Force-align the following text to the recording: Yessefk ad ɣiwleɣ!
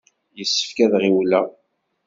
Yessefk 0.37 0.77
ad 0.85 0.93
ɣiwleɣ! 1.03 1.45